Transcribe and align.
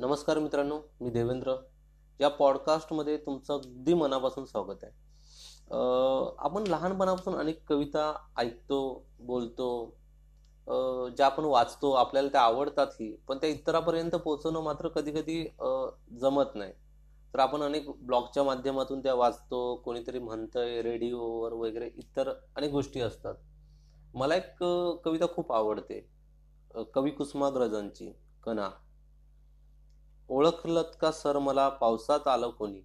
नमस्कार 0.00 0.38
मित्रांनो 0.38 0.78
मी 1.00 1.10
देवेंद्र. 1.10 1.54
या 2.20 2.28
पॉडकास्टमध्ये 2.28 3.16
तुमचं 3.16 3.54
अगदी 3.54 3.94
मनापासून 3.94 4.44
स्वागत 4.44 4.84
आहे. 4.84 4.92
आपण 6.46 6.66
लहानपणापासून 6.66 7.34
अनेक 7.34 7.62
कविता 7.68 8.12
ऐकतो 8.38 8.78
बोलतो 9.20 9.68
ज्या 11.16 11.26
आपण 11.26 11.44
वाचतो 11.44 11.90
आपल्याला 11.92 12.28
त्या 12.28 12.40
आवडतातही 12.40 13.10
पण 13.28 13.38
त्या 13.38 13.50
इतरापर्यंत 13.50 14.14
पोहोचवणं 14.14 14.62
मात्र 14.62 14.88
कधी 14.88 15.12
कधी 15.12 15.42
जमत 16.20 16.54
नाही. 16.54 16.72
तर 17.34 17.38
आपण 17.38 17.62
अनेक 17.62 17.90
ब्लॉगच्या 17.96 18.42
माध्यमातून 18.42 19.02
त्या 19.02 19.14
वाचतो 19.14 19.74
कोणीतरी 19.84 20.18
म्हणतंय 20.18 20.82
रेडिओवर 20.82 21.52
वगैरे 21.52 21.90
इतर 21.96 22.32
अनेक 22.56 22.70
गोष्टी 22.70 23.00
असतात. 23.00 23.34
मला 24.14 24.36
एक 24.36 24.62
कविता 25.04 25.34
खूप 25.34 25.52
आवडते. 25.52 26.06
कवी 26.94 27.10
कुसुमाग्रजांची 27.10 28.12
कणा 28.44 28.70
ओळखलत 30.28 30.96
का 31.00 31.12
सर 31.12 31.38
मला? 31.38 31.68
पावसात 31.68 32.28
आलं 32.28 32.50
कोणी? 32.50 32.80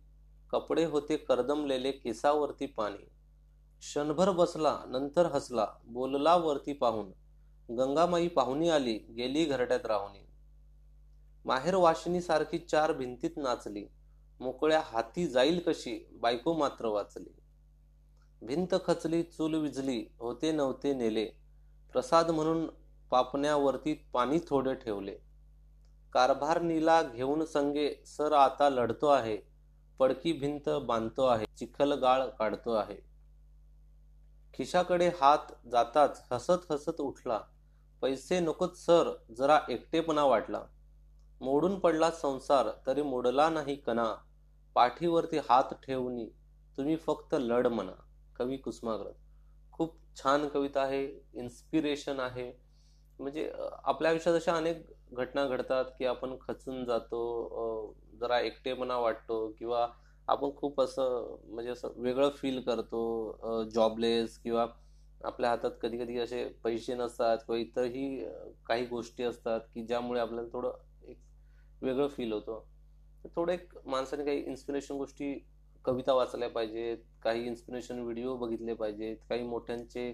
कपडे 0.52 0.86
होते 0.86 1.18
करदमलेले 1.18 1.92
केसावरती 1.92 2.66
पाणी. 2.66 3.06
क्षणभर 3.80 4.32
बसला 4.32 4.80
नंतर 4.88 5.26
हसला 5.26 5.68
बोलला 5.84 6.36
वरती 6.36 6.74
पाहून. 6.74 7.12
गंगामाई 7.78 8.28
पाहुणी 8.28 8.70
आली 8.70 8.94
गेली 8.94 9.46
घरट्यात 9.46 9.86
राहुनी. 9.86 10.28
माहेर 11.46 11.76
वाशिनी 11.76 12.22
सारखी 12.22 12.60
चार 12.60 12.92
भिंतीत 12.94 13.32
नाचली. 13.38 13.86
मोकळ्या 14.40 14.82
हाती 14.86 15.28
जाईल 15.28 15.60
कशी 15.68 16.10
बायको 16.14 16.54
मात्र 16.54 16.86
वाचली. 16.86 17.36
भिंत 18.42 18.76
खचली 18.88 19.24
चूल 19.24 19.54
विजली 19.56 20.06
होते 20.20 20.52
नव्हते 20.52 20.94
नेले. 20.94 21.26
प्रसाद 21.92 22.32
म्हणून 22.32 22.68
पापण्यावरती 23.12 23.94
पाणी 24.14 24.40
थोडे 24.48 24.74
ठेवले. 24.74 25.33
कारभारणीला 26.14 27.04
घेऊन 27.04 27.46
संगे 27.46 28.04
सर 28.06 28.32
आता 28.32 28.70
लढतो 28.70 29.08
आहे. 29.08 29.38
पडकी 30.00 30.34
भिंत 30.34 30.70
बांधतो 30.70 31.26
आहे. 31.26 31.46
चिखल 31.58 31.94
गाळ 31.94 32.28
काढतो 32.28 32.74
आहे. 32.74 32.98
खिशाकडे 34.54 35.08
हात 35.08 35.68
जाताच 35.72 36.24
हसत 36.32 36.72
हसत 36.72 37.02
उठला. 37.02 37.40
पैसे 38.02 38.40
नकोत 38.40 38.70
सर. 38.70 39.18
जरा 39.38 39.60
एकटेपणा 39.70 40.24
वाटला. 40.24 40.62
मोडून 41.42 41.80
पडला 41.80 42.12
संसार 42.12 42.68
तरी 42.88 43.02
मोडला 43.02 43.50
नाही 43.50 43.76
कणा. 43.76 44.16
पाठीवरती 44.76 45.38
हात 45.38 45.74
ठेवून 45.84 46.26
तुम्ही 46.78 46.96
फक्त 46.96 47.36
लढ 47.40 47.68
म्हणा. 47.68 48.04
कवी 48.40 48.58
कुसुमाग्रज. 48.58 49.14
खूप 49.72 49.96
छान 50.16 50.48
कविता 50.48 50.82
आहे. 50.82 51.06
इन्स्पिरेशन 51.34 52.20
आहे. 52.20 52.73
म्हणजे 53.20 53.52
आपल्या 53.84 54.12
आयुष्यात 54.12 54.36
अशा 54.36 54.54
अनेक 54.54 54.86
घटना 55.14 55.46
घडतात 55.48 55.86
की 56.00 56.06
आपण 56.06 56.36
खचून 56.42 56.86
जातो 56.86 57.96
जरा 58.22 58.40
एकटेपणा 58.40 58.98
वाटतो 58.98 59.48
किंवा 59.60 59.88
आपण 60.28 60.50
खूप 60.56 60.82
असं 60.82 61.36
म्हणजे 61.48 61.72
असं 61.72 61.94
वेगळं 61.96 62.30
फील 62.30 62.62
करतो 62.62 63.64
जॉबलेस 63.74 64.38
किंवा 64.38 64.66
आपल्या 65.24 65.50
हातात 65.50 65.72
कधी 65.82 65.98
कधी 65.98 66.18
असे 66.20 66.44
पैसे 66.64 66.94
नसतात 66.96 67.38
किंवा 67.38 67.60
इतरही 67.60 68.26
काही 68.66 68.86
गोष्टी 68.86 69.24
असतात 69.24 69.62
की 69.74 69.84
ज्यामुळे 69.86 70.20
आपल्याला 70.20 70.50
थोडं 70.54 70.72
एक 71.08 71.18
वेगळं 71.82 72.08
फील 72.08 72.32
होतं. 72.34 72.62
तर 73.24 73.30
थोडं 73.36 73.52
एक 73.54 73.74
माणसाने 73.86 74.26
काही 74.26 74.40
इन्स्पिरेशन 74.40 74.96
गोष्टी 74.96 75.34
कविता 75.86 76.14
वाचल्या 76.14 76.50
पाहिजेत 76.50 76.98
काही 77.24 77.46
इन्स्पिरेशन 77.46 78.00
व्हिडिओ 78.00 78.36
बघितले 78.36 78.74
पाहिजेत 78.74 79.18
काही 79.30 79.44
मोठ्यांचे 79.44 80.12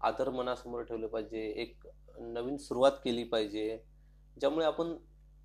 आदर 0.00 0.30
मनासमोर 0.30 0.82
ठेवले 0.82 1.06
पाहिजे 1.06 1.38
एक 1.62 1.86
नवीन 2.18 2.56
सुरुवात 2.56 2.92
केली 3.04 3.24
पाहिजे 3.24 3.84
ज्यामुळे 4.40 4.66
आपण 4.66 4.96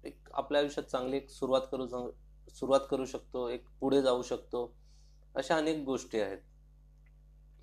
एक 0.03 0.29
आपल्या 0.33 0.61
आयुष्यात 0.61 0.85
चांगली 0.85 1.17
एक 1.17 1.29
सुरुवात 1.29 1.61
करू 1.71 2.11
सुरुवात 2.49 2.79
करू 2.91 3.05
शकतो 3.05 3.49
एक 3.49 3.65
पुढे 3.79 4.01
जाऊ 4.01 4.21
शकतो 4.21 4.75
अशा 5.35 5.57
अनेक 5.57 5.83
गोष्टी 5.85 6.19
आहेत. 6.19 6.37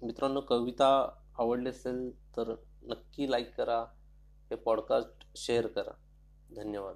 मित्रांनो 0.02 0.40
कविता 0.40 1.18
आवडली 1.38 1.68
असेल 1.68 2.30
तर 2.36 2.54
नक्की 2.82 3.30
लाईक 3.30 3.54
करा 3.56 3.80
हे 4.50 4.54
पॉडकास्ट 4.54 5.36
शेअर 5.36 5.66
करा. 5.66 5.92
धन्यवाद. 6.56 6.94